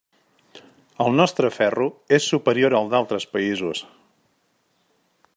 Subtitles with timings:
[1.03, 1.85] El nostre ferro
[2.17, 3.83] és superior al d'altres països.